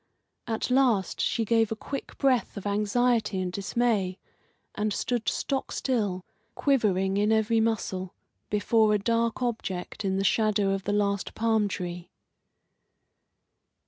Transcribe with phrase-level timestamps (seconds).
[0.47, 4.17] At last she gave a quick breath of anxiety and dismay,
[4.73, 8.15] and stood stock still, quivering in every muscle,
[8.49, 12.09] before a dark object in the shadow of the last palm tree.